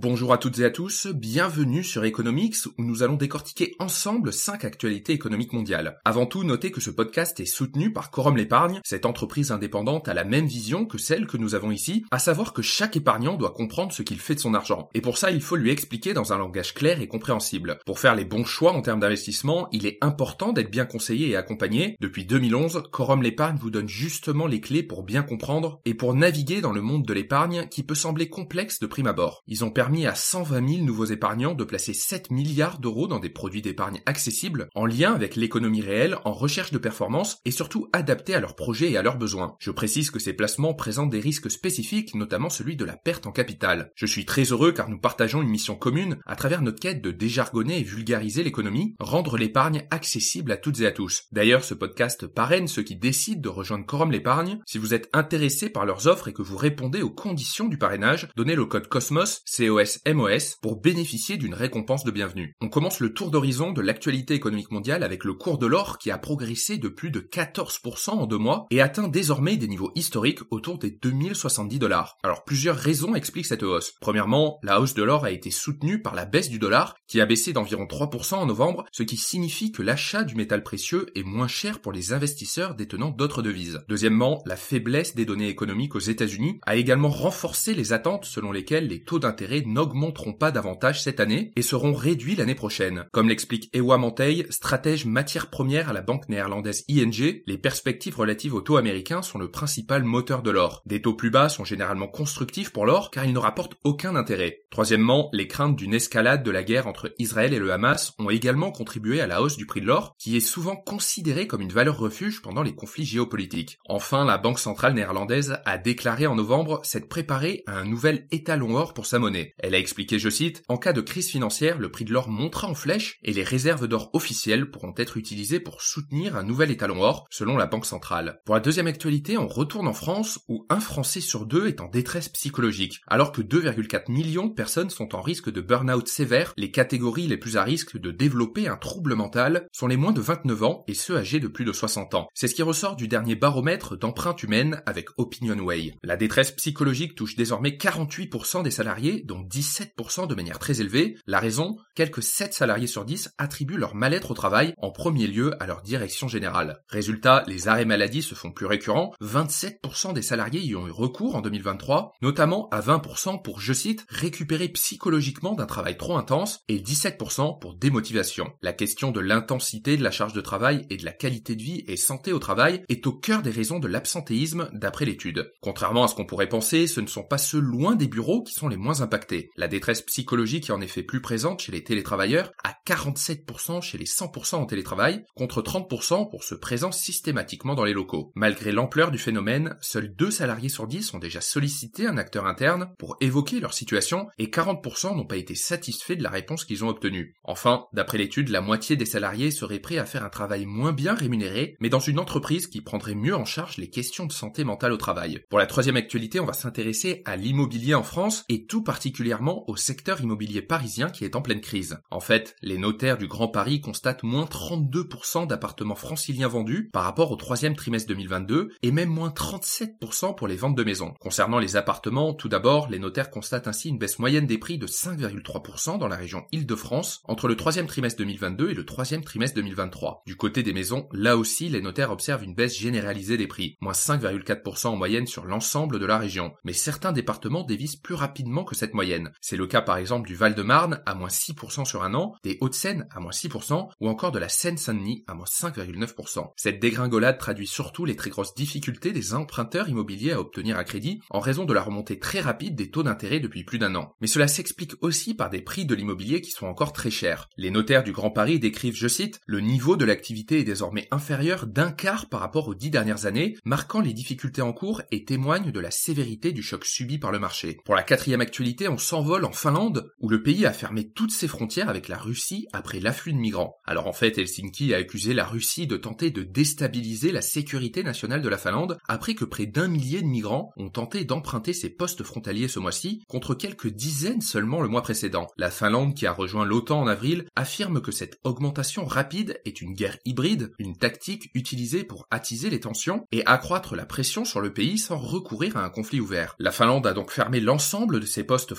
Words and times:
Bonjour 0.00 0.32
à 0.32 0.38
toutes 0.38 0.60
et 0.60 0.64
à 0.64 0.70
tous, 0.70 1.08
bienvenue 1.08 1.82
sur 1.82 2.04
Economics 2.04 2.54
où 2.66 2.84
nous 2.84 3.02
allons 3.02 3.16
décortiquer 3.16 3.74
ensemble 3.80 4.32
5 4.32 4.64
actualités 4.64 5.12
économiques 5.12 5.52
mondiales. 5.52 5.98
Avant 6.04 6.24
tout, 6.24 6.44
notez 6.44 6.70
que 6.70 6.80
ce 6.80 6.90
podcast 6.90 7.40
est 7.40 7.46
soutenu 7.46 7.92
par 7.92 8.12
Quorum 8.12 8.36
l'épargne, 8.36 8.80
cette 8.84 9.06
entreprise 9.06 9.50
indépendante 9.50 10.06
a 10.06 10.14
la 10.14 10.22
même 10.22 10.46
vision 10.46 10.86
que 10.86 10.98
celle 10.98 11.26
que 11.26 11.36
nous 11.36 11.56
avons 11.56 11.72
ici, 11.72 12.04
à 12.12 12.20
savoir 12.20 12.52
que 12.52 12.62
chaque 12.62 12.96
épargnant 12.96 13.34
doit 13.34 13.50
comprendre 13.50 13.90
ce 13.90 14.04
qu'il 14.04 14.20
fait 14.20 14.36
de 14.36 14.38
son 14.38 14.54
argent. 14.54 14.88
Et 14.94 15.00
pour 15.00 15.18
ça, 15.18 15.32
il 15.32 15.40
faut 15.40 15.56
lui 15.56 15.72
expliquer 15.72 16.14
dans 16.14 16.32
un 16.32 16.38
langage 16.38 16.74
clair 16.74 17.00
et 17.00 17.08
compréhensible. 17.08 17.80
Pour 17.84 17.98
faire 17.98 18.14
les 18.14 18.24
bons 18.24 18.44
choix 18.44 18.74
en 18.74 18.82
termes 18.82 19.00
d'investissement, 19.00 19.66
il 19.72 19.84
est 19.84 19.98
important 20.00 20.52
d'être 20.52 20.70
bien 20.70 20.86
conseillé 20.86 21.30
et 21.30 21.36
accompagné. 21.36 21.96
Depuis 21.98 22.24
2011, 22.24 22.84
Quorum 22.92 23.20
l'épargne 23.20 23.58
vous 23.58 23.70
donne 23.70 23.88
justement 23.88 24.46
les 24.46 24.60
clés 24.60 24.84
pour 24.84 25.02
bien 25.02 25.24
comprendre 25.24 25.80
et 25.84 25.94
pour 25.94 26.14
naviguer 26.14 26.60
dans 26.60 26.70
le 26.70 26.82
monde 26.82 27.04
de 27.04 27.14
l'épargne 27.14 27.66
qui 27.68 27.82
peut 27.82 27.96
sembler 27.96 28.28
complexe 28.28 28.78
de 28.78 28.86
prime 28.86 29.08
abord. 29.08 29.42
À 29.88 30.14
120 30.14 30.68
000 30.68 30.84
nouveaux 30.84 31.06
épargnants 31.06 31.54
de 31.54 31.64
placer 31.64 31.94
7 31.94 32.30
milliards 32.30 32.78
d'euros 32.78 33.08
dans 33.08 33.18
des 33.18 33.30
produits 33.30 33.62
d'épargne 33.62 34.02
accessibles, 34.04 34.68
en 34.74 34.84
lien 34.84 35.14
avec 35.14 35.34
l'économie 35.34 35.80
réelle, 35.80 36.18
en 36.26 36.34
recherche 36.34 36.72
de 36.72 36.78
performance 36.78 37.38
et 37.46 37.50
surtout 37.50 37.88
adaptés 37.94 38.34
à 38.34 38.40
leurs 38.40 38.54
projets 38.54 38.92
et 38.92 38.98
à 38.98 39.02
leurs 39.02 39.16
besoins. 39.16 39.56
Je 39.58 39.70
précise 39.70 40.10
que 40.10 40.18
ces 40.18 40.34
placements 40.34 40.74
présentent 40.74 41.10
des 41.10 41.20
risques 41.20 41.50
spécifiques, 41.50 42.14
notamment 42.14 42.50
celui 42.50 42.76
de 42.76 42.84
la 42.84 42.96
perte 42.96 43.26
en 43.26 43.32
capital. 43.32 43.90
Je 43.94 44.04
suis 44.04 44.26
très 44.26 44.44
heureux 44.44 44.72
car 44.72 44.90
nous 44.90 45.00
partageons 45.00 45.40
une 45.40 45.48
mission 45.48 45.74
commune 45.74 46.18
à 46.26 46.36
travers 46.36 46.60
notre 46.60 46.80
quête 46.80 47.00
de 47.00 47.10
déjargonner 47.10 47.80
et 47.80 47.84
vulgariser 47.84 48.42
l'économie, 48.42 48.94
rendre 49.00 49.38
l'épargne 49.38 49.86
accessible 49.90 50.52
à 50.52 50.58
toutes 50.58 50.80
et 50.80 50.86
à 50.86 50.92
tous. 50.92 51.24
D'ailleurs, 51.32 51.64
ce 51.64 51.74
podcast 51.74 52.26
parraine 52.26 52.68
ceux 52.68 52.82
qui 52.82 52.96
décident 52.96 53.40
de 53.40 53.48
rejoindre 53.48 53.86
Quorum 53.86 54.12
l'épargne. 54.12 54.60
Si 54.66 54.76
vous 54.76 54.92
êtes 54.92 55.08
intéressé 55.14 55.70
par 55.70 55.86
leurs 55.86 56.06
offres 56.08 56.28
et 56.28 56.34
que 56.34 56.42
vous 56.42 56.58
répondez 56.58 57.00
aux 57.00 57.10
conditions 57.10 57.68
du 57.68 57.78
parrainage, 57.78 58.28
donnez 58.36 58.54
le 58.54 58.66
code 58.66 58.88
COSMOS, 58.88 59.40
MOS 59.78 60.56
pour 60.60 60.80
bénéficier 60.80 61.36
d'une 61.36 61.54
récompense 61.54 62.02
de 62.02 62.10
bienvenue. 62.10 62.54
On 62.60 62.68
commence 62.68 62.98
le 63.00 63.12
tour 63.12 63.30
d'horizon 63.30 63.72
de 63.72 63.80
l'actualité 63.80 64.34
économique 64.34 64.72
mondiale 64.72 65.04
avec 65.04 65.24
le 65.24 65.34
cours 65.34 65.58
de 65.58 65.66
l'or 65.66 65.98
qui 65.98 66.10
a 66.10 66.18
progressé 66.18 66.78
de 66.78 66.88
plus 66.88 67.10
de 67.10 67.20
14% 67.20 68.10
en 68.10 68.26
deux 68.26 68.38
mois 68.38 68.66
et 68.70 68.80
atteint 68.80 69.08
désormais 69.08 69.56
des 69.56 69.68
niveaux 69.68 69.92
historiques 69.94 70.40
autour 70.50 70.78
des 70.78 70.90
2070 70.90 71.78
dollars. 71.78 72.16
Alors 72.24 72.44
plusieurs 72.44 72.76
raisons 72.76 73.14
expliquent 73.14 73.46
cette 73.46 73.62
hausse. 73.62 73.94
Premièrement, 74.00 74.58
la 74.62 74.80
hausse 74.80 74.94
de 74.94 75.02
l'or 75.02 75.24
a 75.24 75.30
été 75.30 75.50
soutenue 75.50 76.02
par 76.02 76.14
la 76.14 76.24
baisse 76.24 76.48
du 76.48 76.58
dollar 76.58 76.96
qui 77.06 77.20
a 77.20 77.26
baissé 77.26 77.52
d'environ 77.52 77.84
3% 77.84 78.34
en 78.34 78.46
novembre, 78.46 78.84
ce 78.90 79.02
qui 79.04 79.16
signifie 79.16 79.70
que 79.70 79.82
l'achat 79.82 80.24
du 80.24 80.34
métal 80.34 80.62
précieux 80.62 81.06
est 81.14 81.22
moins 81.22 81.48
cher 81.48 81.80
pour 81.80 81.92
les 81.92 82.12
investisseurs 82.12 82.74
détenant 82.74 83.10
d'autres 83.10 83.42
devises. 83.42 83.80
Deuxièmement, 83.88 84.42
la 84.44 84.56
faiblesse 84.56 85.14
des 85.14 85.24
données 85.24 85.48
économiques 85.48 85.94
aux 85.94 86.00
États-Unis 86.00 86.58
a 86.66 86.76
également 86.76 87.10
renforcé 87.10 87.74
les 87.74 87.92
attentes 87.92 88.24
selon 88.24 88.50
lesquelles 88.50 88.88
les 88.88 89.02
taux 89.02 89.18
d'intérêt 89.18 89.62
n'augmenteront 89.72 90.32
pas 90.32 90.50
davantage 90.50 91.02
cette 91.02 91.20
année 91.20 91.52
et 91.56 91.62
seront 91.62 91.94
réduits 91.94 92.36
l'année 92.36 92.54
prochaine. 92.54 93.06
Comme 93.12 93.28
l'explique 93.28 93.70
Ewa 93.74 93.98
Monteil, 93.98 94.46
stratège 94.50 95.06
matière 95.06 95.50
première 95.50 95.88
à 95.88 95.92
la 95.92 96.02
banque 96.02 96.28
néerlandaise 96.28 96.84
ING, 96.88 97.42
les 97.46 97.58
perspectives 97.58 98.16
relatives 98.16 98.54
aux 98.54 98.60
taux 98.60 98.76
américains 98.76 99.22
sont 99.22 99.38
le 99.38 99.50
principal 99.50 100.02
moteur 100.04 100.42
de 100.42 100.50
l'or. 100.50 100.82
Des 100.86 101.02
taux 101.02 101.14
plus 101.14 101.30
bas 101.30 101.48
sont 101.48 101.64
généralement 101.64 102.08
constructifs 102.08 102.70
pour 102.70 102.86
l'or 102.86 103.10
car 103.10 103.24
ils 103.24 103.32
ne 103.32 103.38
rapportent 103.38 103.76
aucun 103.84 104.16
intérêt. 104.16 104.60
Troisièmement, 104.70 105.28
les 105.32 105.48
craintes 105.48 105.76
d'une 105.76 105.94
escalade 105.94 106.42
de 106.42 106.50
la 106.50 106.62
guerre 106.62 106.86
entre 106.86 107.14
Israël 107.18 107.52
et 107.52 107.58
le 107.58 107.72
Hamas 107.72 108.14
ont 108.18 108.30
également 108.30 108.70
contribué 108.70 109.20
à 109.20 109.26
la 109.26 109.42
hausse 109.42 109.56
du 109.56 109.66
prix 109.66 109.80
de 109.80 109.86
l'or, 109.86 110.14
qui 110.18 110.36
est 110.36 110.40
souvent 110.40 110.76
considéré 110.76 111.46
comme 111.46 111.62
une 111.62 111.72
valeur 111.72 111.98
refuge 111.98 112.42
pendant 112.42 112.62
les 112.62 112.74
conflits 112.74 113.04
géopolitiques. 113.04 113.78
Enfin, 113.86 114.24
la 114.24 114.38
Banque 114.38 114.58
centrale 114.58 114.94
néerlandaise 114.94 115.58
a 115.64 115.78
déclaré 115.78 116.26
en 116.26 116.34
novembre 116.34 116.80
s'être 116.84 117.08
préparée 117.08 117.62
à 117.66 117.78
un 117.78 117.84
nouvel 117.84 118.26
étalon 118.30 118.74
or 118.76 118.94
pour 118.94 119.06
sa 119.06 119.18
monnaie. 119.18 119.54
Elle 119.58 119.74
a 119.74 119.78
expliqué, 119.78 120.18
je 120.18 120.30
cite, 120.30 120.62
En 120.68 120.76
cas 120.76 120.92
de 120.92 121.00
crise 121.00 121.30
financière, 121.30 121.78
le 121.78 121.90
prix 121.90 122.04
de 122.04 122.12
l'or 122.12 122.28
montera 122.28 122.68
en 122.68 122.74
flèche 122.74 123.18
et 123.22 123.32
les 123.32 123.42
réserves 123.42 123.88
d'or 123.88 124.10
officielles 124.12 124.70
pourront 124.70 124.94
être 124.96 125.16
utilisées 125.16 125.60
pour 125.60 125.82
soutenir 125.82 126.36
un 126.36 126.44
nouvel 126.44 126.70
étalon 126.70 127.02
or, 127.02 127.26
selon 127.30 127.56
la 127.56 127.66
Banque 127.66 127.86
centrale. 127.86 128.40
Pour 128.44 128.54
la 128.54 128.60
deuxième 128.60 128.86
actualité, 128.86 129.36
on 129.36 129.48
retourne 129.48 129.88
en 129.88 129.92
France 129.92 130.40
où 130.48 130.66
un 130.68 130.80
Français 130.80 131.20
sur 131.20 131.46
deux 131.46 131.66
est 131.66 131.80
en 131.80 131.88
détresse 131.88 132.28
psychologique, 132.28 133.00
alors 133.06 133.32
que 133.32 133.42
2,4 133.42 134.10
millions 134.10 134.46
de 134.46 134.54
personnes 134.54 134.90
sont 134.90 135.14
en 135.14 135.20
risque 135.20 135.50
de 135.50 135.60
burn-out 135.60 136.08
sévère, 136.08 136.52
les 136.56 136.70
catégories 136.70 137.26
les 137.26 137.36
plus 137.36 137.56
à 137.56 137.64
risque 137.64 137.98
de 137.98 138.10
développer 138.10 138.68
un 138.68 138.76
trouble 138.76 139.14
mental 139.14 139.66
sont 139.72 139.86
les 139.86 139.96
moins 139.96 140.12
de 140.12 140.20
29 140.20 140.62
ans 140.62 140.84
et 140.86 140.94
ceux 140.94 141.16
âgés 141.16 141.40
de 141.40 141.48
plus 141.48 141.64
de 141.64 141.72
60 141.72 142.14
ans. 142.14 142.28
C'est 142.34 142.48
ce 142.48 142.54
qui 142.54 142.62
ressort 142.62 142.96
du 142.96 143.08
dernier 143.08 143.34
baromètre 143.34 143.96
d'empreinte 143.96 144.42
humaine 144.42 144.82
avec 144.86 145.08
OpinionWay. 145.18 145.94
La 146.02 146.16
détresse 146.16 146.52
psychologique 146.52 147.14
touche 147.14 147.36
désormais 147.36 147.70
48% 147.70 148.62
des 148.62 148.70
salariés, 148.70 149.22
dont 149.26 149.47
17% 149.48 150.26
de 150.26 150.34
manière 150.34 150.58
très 150.58 150.80
élevée. 150.80 151.16
La 151.26 151.40
raison 151.40 151.76
Quelques 151.94 152.22
7 152.22 152.54
salariés 152.54 152.86
sur 152.86 153.04
10 153.04 153.30
attribuent 153.38 153.76
leur 153.76 153.94
mal-être 153.94 154.30
au 154.30 154.34
travail 154.34 154.74
en 154.78 154.90
premier 154.90 155.26
lieu 155.26 155.60
à 155.60 155.66
leur 155.66 155.82
direction 155.82 156.28
générale. 156.28 156.82
Résultat, 156.88 157.42
les 157.46 157.66
arrêts 157.66 157.84
maladie 157.84 158.22
se 158.22 158.34
font 158.34 158.52
plus 158.52 158.66
récurrents. 158.66 159.12
27% 159.22 160.12
des 160.12 160.22
salariés 160.22 160.60
y 160.60 160.76
ont 160.76 160.86
eu 160.86 160.92
recours 160.92 161.34
en 161.34 161.40
2023, 161.40 162.12
notamment 162.22 162.68
à 162.70 162.80
20% 162.80 163.42
pour, 163.42 163.60
je 163.60 163.72
cite, 163.72 164.04
récupérer 164.08 164.68
psychologiquement 164.68 165.54
d'un 165.54 165.66
travail 165.66 165.96
trop 165.96 166.16
intense 166.16 166.60
et 166.68 166.78
17% 166.78 167.58
pour 167.58 167.74
démotivation. 167.74 168.52
La 168.62 168.72
question 168.72 169.10
de 169.10 169.20
l'intensité 169.20 169.96
de 169.96 170.04
la 170.04 170.10
charge 170.10 170.32
de 170.32 170.40
travail 170.40 170.86
et 170.90 170.96
de 170.96 171.04
la 171.04 171.12
qualité 171.12 171.56
de 171.56 171.62
vie 171.62 171.84
et 171.88 171.96
santé 171.96 172.32
au 172.32 172.38
travail 172.38 172.84
est 172.88 173.06
au 173.06 173.12
cœur 173.12 173.42
des 173.42 173.50
raisons 173.50 173.78
de 173.78 173.88
l'absentéisme 173.88 174.68
d'après 174.72 175.04
l'étude. 175.04 175.52
Contrairement 175.60 176.04
à 176.04 176.08
ce 176.08 176.14
qu'on 176.14 176.26
pourrait 176.26 176.48
penser, 176.48 176.86
ce 176.86 177.00
ne 177.00 177.06
sont 177.06 177.24
pas 177.24 177.38
ceux 177.38 177.60
loin 177.60 177.96
des 177.96 178.08
bureaux 178.08 178.42
qui 178.42 178.54
sont 178.54 178.68
les 178.68 178.76
moins 178.76 179.00
impactés. 179.00 179.27
La 179.56 179.68
détresse 179.68 180.02
psychologique 180.02 180.68
est 180.68 180.72
en 180.72 180.80
effet 180.80 181.02
plus 181.02 181.20
présente 181.20 181.60
chez 181.60 181.72
les 181.72 181.84
télétravailleurs, 181.84 182.52
à 182.64 182.74
47% 182.86 183.82
chez 183.82 183.98
les 183.98 184.06
100% 184.06 184.56
en 184.56 184.66
télétravail, 184.66 185.24
contre 185.34 185.62
30% 185.62 186.30
pour 186.30 186.44
ceux 186.44 186.58
présents 186.58 186.92
systématiquement 186.92 187.74
dans 187.74 187.84
les 187.84 187.92
locaux. 187.92 188.32
Malgré 188.34 188.72
l'ampleur 188.72 189.10
du 189.10 189.18
phénomène, 189.18 189.76
seuls 189.80 190.14
2 190.14 190.30
salariés 190.30 190.68
sur 190.68 190.86
10 190.86 191.14
ont 191.14 191.18
déjà 191.18 191.40
sollicité 191.40 192.06
un 192.06 192.16
acteur 192.16 192.46
interne 192.46 192.90
pour 192.98 193.16
évoquer 193.20 193.60
leur 193.60 193.74
situation 193.74 194.28
et 194.38 194.46
40% 194.46 195.16
n'ont 195.16 195.26
pas 195.26 195.36
été 195.36 195.54
satisfaits 195.54 196.14
de 196.14 196.22
la 196.22 196.30
réponse 196.30 196.64
qu'ils 196.64 196.84
ont 196.84 196.88
obtenue. 196.88 197.34
Enfin, 197.44 197.84
d'après 197.92 198.18
l'étude, 198.18 198.48
la 198.48 198.60
moitié 198.60 198.96
des 198.96 199.06
salariés 199.06 199.50
seraient 199.50 199.78
prêts 199.78 199.98
à 199.98 200.06
faire 200.06 200.24
un 200.24 200.30
travail 200.30 200.66
moins 200.66 200.92
bien 200.92 201.14
rémunéré, 201.14 201.76
mais 201.80 201.88
dans 201.88 201.98
une 201.98 202.18
entreprise 202.18 202.66
qui 202.66 202.80
prendrait 202.80 203.14
mieux 203.14 203.34
en 203.34 203.44
charge 203.44 203.76
les 203.76 203.90
questions 203.90 204.26
de 204.26 204.32
santé 204.32 204.64
mentale 204.64 204.92
au 204.92 204.96
travail. 204.96 205.40
Pour 205.50 205.58
la 205.58 205.66
troisième 205.66 205.96
actualité, 205.96 206.40
on 206.40 206.46
va 206.46 206.52
s'intéresser 206.52 207.22
à 207.24 207.36
l'immobilier 207.36 207.94
en 207.94 208.02
France 208.02 208.44
et 208.48 208.66
tout 208.66 208.82
particulièrement 208.82 209.17
au 209.66 209.76
secteur 209.76 210.20
immobilier 210.20 210.62
parisien 210.62 211.10
qui 211.10 211.24
est 211.24 211.36
en 211.36 211.42
pleine 211.42 211.60
crise. 211.60 211.98
En 212.10 212.20
fait, 212.20 212.54
les 212.62 212.78
notaires 212.78 213.18
du 213.18 213.26
Grand 213.26 213.48
Paris 213.48 213.80
constatent 213.80 214.22
moins 214.22 214.44
32% 214.44 215.46
d'appartements 215.46 215.94
franciliens 215.94 216.48
vendus 216.48 216.88
par 216.92 217.04
rapport 217.04 217.30
au 217.30 217.36
troisième 217.36 217.74
trimestre 217.74 218.08
2022 218.08 218.70
et 218.82 218.90
même 218.92 219.08
moins 219.08 219.30
37% 219.30 220.36
pour 220.36 220.46
les 220.46 220.56
ventes 220.56 220.76
de 220.76 220.84
maisons. 220.84 221.14
Concernant 221.20 221.58
les 221.58 221.76
appartements, 221.76 222.32
tout 222.32 222.48
d'abord, 222.48 222.88
les 222.90 222.98
notaires 222.98 223.30
constatent 223.30 223.68
ainsi 223.68 223.88
une 223.88 223.98
baisse 223.98 224.18
moyenne 224.18 224.46
des 224.46 224.58
prix 224.58 224.78
de 224.78 224.86
5,3% 224.86 225.98
dans 225.98 226.08
la 226.08 226.16
région 226.16 226.44
Île-de-France 226.52 227.20
entre 227.24 227.48
le 227.48 227.56
troisième 227.56 227.86
trimestre 227.86 228.18
2022 228.18 228.70
et 228.70 228.74
le 228.74 228.84
troisième 228.84 229.24
trimestre 229.24 229.56
2023. 229.56 230.22
Du 230.26 230.36
côté 230.36 230.62
des 230.62 230.72
maisons, 230.72 231.08
là 231.12 231.36
aussi, 231.36 231.68
les 231.68 231.82
notaires 231.82 232.12
observent 232.12 232.44
une 232.44 232.54
baisse 232.54 232.78
généralisée 232.78 233.36
des 233.36 233.46
prix, 233.46 233.76
moins 233.80 233.92
5,4% 233.92 234.88
en 234.88 234.96
moyenne 234.96 235.26
sur 235.26 235.44
l'ensemble 235.44 235.98
de 235.98 236.06
la 236.06 236.18
région. 236.18 236.52
Mais 236.64 236.72
certains 236.72 237.12
départements 237.12 237.64
dévissent 237.64 237.96
plus 237.96 238.14
rapidement 238.14 238.64
que 238.64 238.74
cette 238.74 238.94
moyenne. 238.94 239.07
C'est 239.40 239.56
le 239.56 239.66
cas 239.66 239.82
par 239.82 239.96
exemple 239.96 240.26
du 240.26 240.34
Val-de-Marne 240.34 241.00
à 241.06 241.14
moins 241.14 241.28
6% 241.28 241.84
sur 241.84 242.02
un 242.02 242.14
an, 242.14 242.34
des 242.42 242.58
Hauts-de-Seine 242.60 243.06
à 243.14 243.20
moins 243.20 243.30
6% 243.30 243.88
ou 244.00 244.08
encore 244.08 244.32
de 244.32 244.38
la 244.38 244.48
Seine-Saint-Denis 244.48 245.24
à 245.26 245.34
moins 245.34 245.46
5,9%. 245.46 246.52
Cette 246.56 246.80
dégringolade 246.80 247.38
traduit 247.38 247.66
surtout 247.66 248.04
les 248.04 248.16
très 248.16 248.30
grosses 248.30 248.54
difficultés 248.54 249.12
des 249.12 249.34
emprunteurs 249.34 249.88
immobiliers 249.88 250.32
à 250.32 250.40
obtenir 250.40 250.78
un 250.78 250.84
crédit 250.84 251.20
en 251.30 251.40
raison 251.40 251.64
de 251.64 251.74
la 251.74 251.82
remontée 251.82 252.18
très 252.18 252.40
rapide 252.40 252.74
des 252.74 252.90
taux 252.90 253.02
d'intérêt 253.02 253.40
depuis 253.40 253.64
plus 253.64 253.78
d'un 253.78 253.94
an. 253.94 254.14
Mais 254.20 254.26
cela 254.26 254.48
s'explique 254.48 254.94
aussi 255.00 255.34
par 255.34 255.50
des 255.50 255.62
prix 255.62 255.86
de 255.86 255.94
l'immobilier 255.94 256.40
qui 256.40 256.50
sont 256.50 256.66
encore 256.66 256.92
très 256.92 257.10
chers. 257.10 257.48
Les 257.56 257.70
notaires 257.70 258.04
du 258.04 258.12
Grand 258.12 258.30
Paris 258.30 258.58
décrivent, 258.58 258.96
je 258.96 259.08
cite, 259.08 259.40
le 259.46 259.60
niveau 259.60 259.96
de 259.96 260.04
l'activité 260.04 260.60
est 260.60 260.64
désormais 260.64 261.08
inférieur 261.10 261.66
d'un 261.66 261.90
quart 261.90 262.28
par 262.28 262.40
rapport 262.40 262.68
aux 262.68 262.74
dix 262.74 262.90
dernières 262.90 263.26
années, 263.26 263.56
marquant 263.64 264.00
les 264.00 264.12
difficultés 264.12 264.62
en 264.62 264.72
cours 264.72 265.02
et 265.10 265.24
témoigne 265.24 265.70
de 265.70 265.80
la 265.80 265.90
sévérité 265.90 266.52
du 266.52 266.62
choc 266.62 266.84
subi 266.84 267.18
par 267.18 267.32
le 267.32 267.38
marché. 267.38 267.78
Pour 267.84 267.94
la 267.94 268.02
quatrième 268.02 268.40
actualité, 268.40 268.88
on 268.88 268.97
s'envole 268.98 269.44
en 269.44 269.52
Finlande, 269.52 270.10
où 270.20 270.28
le 270.28 270.42
pays 270.42 270.66
a 270.66 270.72
fermé 270.72 271.10
toutes 271.10 271.30
ses 271.30 271.48
frontières 271.48 271.88
avec 271.88 272.08
la 272.08 272.18
Russie 272.18 272.66
après 272.72 273.00
l'afflux 273.00 273.32
de 273.32 273.38
migrants. 273.38 273.76
Alors 273.84 274.06
en 274.06 274.12
fait, 274.12 274.38
Helsinki 274.38 274.94
a 274.94 274.98
accusé 274.98 275.34
la 275.34 275.46
Russie 275.46 275.86
de 275.86 275.96
tenter 275.96 276.30
de 276.30 276.42
déstabiliser 276.42 277.32
la 277.32 277.42
sécurité 277.42 278.02
nationale 278.02 278.42
de 278.42 278.48
la 278.48 278.58
Finlande 278.58 278.98
après 279.06 279.34
que 279.34 279.44
près 279.44 279.66
d'un 279.66 279.88
millier 279.88 280.20
de 280.20 280.26
migrants 280.26 280.70
ont 280.76 280.90
tenté 280.90 281.24
d'emprunter 281.24 281.72
ses 281.72 281.90
postes 281.90 282.22
frontaliers 282.22 282.68
ce 282.68 282.78
mois-ci 282.78 283.22
contre 283.28 283.54
quelques 283.54 283.88
dizaines 283.88 284.40
seulement 284.40 284.80
le 284.80 284.88
mois 284.88 285.02
précédent. 285.02 285.46
La 285.56 285.70
Finlande, 285.70 286.14
qui 286.14 286.26
a 286.26 286.32
rejoint 286.32 286.64
l'OTAN 286.64 287.00
en 287.00 287.06
avril, 287.06 287.46
affirme 287.56 288.00
que 288.00 288.12
cette 288.12 288.38
augmentation 288.44 289.04
rapide 289.04 289.60
est 289.64 289.80
une 289.80 289.94
guerre 289.94 290.18
hybride, 290.24 290.72
une 290.78 290.96
tactique 290.96 291.50
utilisée 291.54 292.04
pour 292.04 292.26
attiser 292.30 292.70
les 292.70 292.80
tensions 292.80 293.26
et 293.32 293.44
accroître 293.46 293.96
la 293.96 294.06
pression 294.06 294.44
sur 294.44 294.60
le 294.60 294.72
pays 294.72 294.98
sans 294.98 295.18
recourir 295.18 295.76
à 295.76 295.84
un 295.84 295.90
conflit 295.90 296.20
ouvert. 296.20 296.54
La 296.58 296.70
Finlande 296.70 297.06
a 297.06 297.12
donc 297.12 297.30
fermé 297.30 297.60
l'ensemble 297.60 298.20
de 298.20 298.26
ses 298.26 298.44
postes 298.44 298.74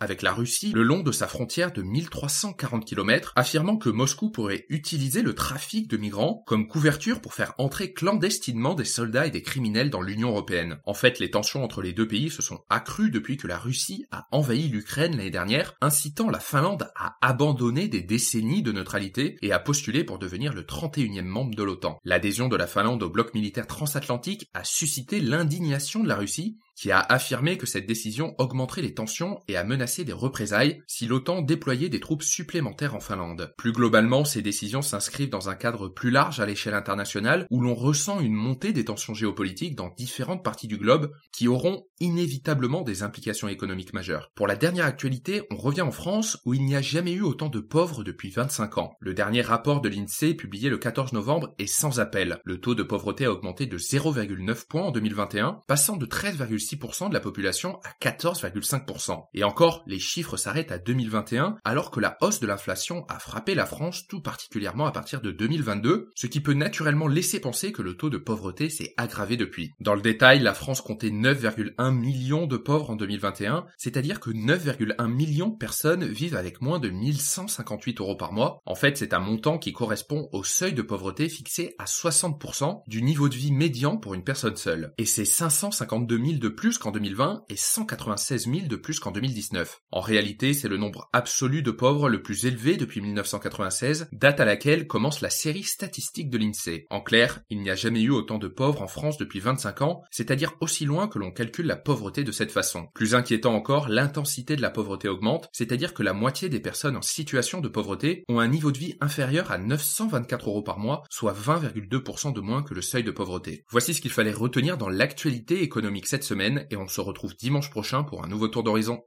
avec 0.00 0.20
la 0.20 0.34
Russie 0.34 0.72
le 0.74 0.82
long 0.82 1.00
de 1.00 1.12
sa 1.12 1.26
frontière 1.26 1.72
de 1.72 1.80
1340 1.80 2.84
km, 2.84 3.32
affirmant 3.36 3.78
que 3.78 3.88
Moscou 3.88 4.30
pourrait 4.30 4.66
utiliser 4.68 5.22
le 5.22 5.34
trafic 5.34 5.88
de 5.88 5.96
migrants 5.96 6.42
comme 6.46 6.68
couverture 6.68 7.22
pour 7.22 7.32
faire 7.32 7.54
entrer 7.56 7.94
clandestinement 7.94 8.74
des 8.74 8.84
soldats 8.84 9.26
et 9.26 9.30
des 9.30 9.40
criminels 9.40 9.88
dans 9.88 10.02
l'Union 10.02 10.28
européenne. 10.28 10.78
En 10.84 10.92
fait, 10.92 11.18
les 11.20 11.30
tensions 11.30 11.64
entre 11.64 11.80
les 11.80 11.94
deux 11.94 12.06
pays 12.06 12.28
se 12.28 12.42
sont 12.42 12.60
accrues 12.68 13.10
depuis 13.10 13.38
que 13.38 13.46
la 13.46 13.56
Russie 13.56 14.04
a 14.10 14.26
envahi 14.30 14.68
l'Ukraine 14.68 15.16
l'année 15.16 15.30
dernière, 15.30 15.74
incitant 15.80 16.28
la 16.28 16.40
Finlande 16.40 16.90
à 16.94 17.16
abandonner 17.22 17.88
des 17.88 18.02
décennies 18.02 18.62
de 18.62 18.72
neutralité 18.72 19.38
et 19.40 19.52
à 19.52 19.58
postuler 19.58 20.04
pour 20.04 20.18
devenir 20.18 20.52
le 20.52 20.64
31e 20.64 21.22
membre 21.22 21.54
de 21.54 21.62
l'OTAN. 21.62 21.98
L'adhésion 22.04 22.48
de 22.48 22.56
la 22.56 22.66
Finlande 22.66 23.02
au 23.02 23.08
bloc 23.08 23.32
militaire 23.32 23.66
transatlantique 23.66 24.50
a 24.52 24.64
suscité 24.64 25.20
l'indignation 25.20 26.02
de 26.02 26.08
la 26.08 26.16
Russie 26.16 26.58
qui 26.76 26.92
a 26.92 27.00
affirmé 27.00 27.56
que 27.56 27.66
cette 27.66 27.86
décision 27.86 28.34
augmenterait 28.38 28.82
les 28.82 28.94
tensions 28.94 29.40
et 29.48 29.56
a 29.56 29.64
menacé 29.64 30.04
des 30.04 30.12
représailles 30.12 30.82
si 30.86 31.06
l'OTAN 31.06 31.42
déployait 31.42 31.88
des 31.88 32.00
troupes 32.00 32.22
supplémentaires 32.22 32.94
en 32.94 33.00
Finlande. 33.00 33.54
Plus 33.56 33.72
globalement, 33.72 34.24
ces 34.24 34.42
décisions 34.42 34.82
s'inscrivent 34.82 35.30
dans 35.30 35.48
un 35.48 35.54
cadre 35.54 35.88
plus 35.88 36.10
large 36.10 36.38
à 36.38 36.46
l'échelle 36.46 36.74
internationale 36.74 37.46
où 37.50 37.60
l'on 37.60 37.74
ressent 37.74 38.20
une 38.20 38.34
montée 38.34 38.72
des 38.72 38.84
tensions 38.84 39.14
géopolitiques 39.14 39.74
dans 39.74 39.88
différentes 39.96 40.44
parties 40.44 40.68
du 40.68 40.76
globe 40.76 41.12
qui 41.32 41.48
auront 41.48 41.86
inévitablement 42.00 42.82
des 42.82 43.02
implications 43.02 43.48
économiques 43.48 43.94
majeures. 43.94 44.30
Pour 44.34 44.46
la 44.46 44.56
dernière 44.56 44.84
actualité, 44.84 45.42
on 45.50 45.56
revient 45.56 45.82
en 45.82 45.90
France 45.90 46.38
où 46.44 46.52
il 46.52 46.64
n'y 46.64 46.76
a 46.76 46.82
jamais 46.82 47.12
eu 47.12 47.22
autant 47.22 47.48
de 47.48 47.60
pauvres 47.60 48.04
depuis 48.04 48.28
25 48.30 48.78
ans. 48.78 48.96
Le 49.00 49.14
dernier 49.14 49.40
rapport 49.40 49.80
de 49.80 49.88
l'INSEE 49.88 50.34
publié 50.34 50.68
le 50.68 50.78
14 50.78 51.14
novembre 51.14 51.54
est 51.58 51.66
sans 51.66 52.00
appel. 52.00 52.38
Le 52.44 52.60
taux 52.60 52.74
de 52.74 52.82
pauvreté 52.82 53.24
a 53.24 53.32
augmenté 53.32 53.66
de 53.66 53.78
0,9 53.78 54.66
points 54.66 54.82
en 54.82 54.90
2021, 54.90 55.62
passant 55.66 55.96
de 55.96 56.04
13,6 56.04 56.65
de 56.70 57.14
la 57.14 57.20
population 57.20 57.78
à 57.84 57.90
14,5%. 58.00 59.26
Et 59.34 59.44
encore, 59.44 59.82
les 59.86 59.98
chiffres 59.98 60.36
s'arrêtent 60.36 60.72
à 60.72 60.78
2021, 60.78 61.56
alors 61.64 61.90
que 61.90 62.00
la 62.00 62.16
hausse 62.20 62.40
de 62.40 62.46
l'inflation 62.46 63.04
a 63.08 63.18
frappé 63.18 63.54
la 63.54 63.66
France 63.66 64.06
tout 64.08 64.20
particulièrement 64.20 64.86
à 64.86 64.92
partir 64.92 65.20
de 65.20 65.30
2022, 65.30 66.10
ce 66.14 66.26
qui 66.26 66.40
peut 66.40 66.54
naturellement 66.54 67.08
laisser 67.08 67.40
penser 67.40 67.72
que 67.72 67.82
le 67.82 67.96
taux 67.96 68.10
de 68.10 68.18
pauvreté 68.18 68.70
s'est 68.70 68.94
aggravé 68.96 69.36
depuis. 69.36 69.74
Dans 69.80 69.94
le 69.94 70.00
détail, 70.00 70.40
la 70.40 70.54
France 70.54 70.80
comptait 70.80 71.10
9,1 71.10 71.90
millions 71.92 72.46
de 72.46 72.56
pauvres 72.56 72.90
en 72.90 72.96
2021, 72.96 73.66
c'est-à-dire 73.76 74.20
que 74.20 74.30
9,1 74.30 75.06
millions 75.08 75.48
de 75.48 75.56
personnes 75.56 76.04
vivent 76.04 76.36
avec 76.36 76.60
moins 76.60 76.78
de 76.78 76.88
1158 76.88 78.00
euros 78.00 78.16
par 78.16 78.32
mois. 78.32 78.60
En 78.64 78.74
fait, 78.74 78.96
c'est 78.96 79.14
un 79.14 79.20
montant 79.20 79.58
qui 79.58 79.72
correspond 79.72 80.28
au 80.32 80.44
seuil 80.44 80.72
de 80.72 80.82
pauvreté 80.82 81.28
fixé 81.28 81.74
à 81.78 81.84
60% 81.84 82.82
du 82.86 83.02
niveau 83.02 83.28
de 83.28 83.34
vie 83.34 83.52
médian 83.52 83.96
pour 83.96 84.14
une 84.14 84.24
personne 84.24 84.56
seule. 84.56 84.92
Et 84.98 85.06
c'est 85.06 85.24
552 85.24 86.16
000 86.16 86.38
de 86.38 86.48
plus 86.56 86.78
qu'en 86.78 86.90
2020 86.90 87.44
et 87.48 87.56
196 87.56 88.50
000 88.50 88.66
de 88.66 88.76
plus 88.76 88.98
qu'en 88.98 89.12
2019. 89.12 89.82
En 89.92 90.00
réalité, 90.00 90.54
c'est 90.54 90.68
le 90.68 90.78
nombre 90.78 91.08
absolu 91.12 91.62
de 91.62 91.70
pauvres 91.70 92.08
le 92.08 92.22
plus 92.22 92.46
élevé 92.46 92.76
depuis 92.76 93.00
1996, 93.00 94.08
date 94.10 94.40
à 94.40 94.44
laquelle 94.44 94.88
commence 94.88 95.20
la 95.20 95.30
série 95.30 95.62
statistique 95.62 96.30
de 96.30 96.38
l'INSEE. 96.38 96.86
En 96.90 97.00
clair, 97.00 97.40
il 97.50 97.60
n'y 97.60 97.70
a 97.70 97.76
jamais 97.76 98.00
eu 98.00 98.10
autant 98.10 98.38
de 98.38 98.48
pauvres 98.48 98.82
en 98.82 98.88
France 98.88 99.18
depuis 99.18 99.38
25 99.38 99.82
ans, 99.82 100.02
c'est-à-dire 100.10 100.54
aussi 100.60 100.84
loin 100.84 101.06
que 101.06 101.18
l'on 101.18 101.30
calcule 101.30 101.66
la 101.66 101.76
pauvreté 101.76 102.24
de 102.24 102.32
cette 102.32 102.50
façon. 102.50 102.88
Plus 102.94 103.14
inquiétant 103.14 103.54
encore, 103.54 103.88
l'intensité 103.88 104.56
de 104.56 104.62
la 104.62 104.70
pauvreté 104.70 105.08
augmente, 105.08 105.48
c'est-à-dire 105.52 105.94
que 105.94 106.02
la 106.02 106.14
moitié 106.14 106.48
des 106.48 106.60
personnes 106.60 106.96
en 106.96 107.02
situation 107.02 107.60
de 107.60 107.68
pauvreté 107.68 108.24
ont 108.28 108.40
un 108.40 108.48
niveau 108.48 108.72
de 108.72 108.78
vie 108.78 108.96
inférieur 109.00 109.50
à 109.50 109.58
924 109.58 110.48
euros 110.48 110.62
par 110.62 110.78
mois, 110.78 111.04
soit 111.10 111.34
20,2% 111.34 112.32
de 112.32 112.40
moins 112.40 112.62
que 112.62 112.74
le 112.74 112.82
seuil 112.82 113.04
de 113.04 113.10
pauvreté. 113.10 113.64
Voici 113.70 113.94
ce 113.94 114.00
qu'il 114.00 114.10
fallait 114.10 114.32
retenir 114.32 114.78
dans 114.78 114.88
l'actualité 114.88 115.62
économique 115.62 116.06
cette 116.06 116.24
et 116.70 116.76
on 116.76 116.88
se 116.88 117.00
retrouve 117.00 117.36
dimanche 117.36 117.70
prochain 117.70 118.02
pour 118.02 118.24
un 118.24 118.28
nouveau 118.28 118.48
tour 118.48 118.62
d'horizon. 118.62 119.02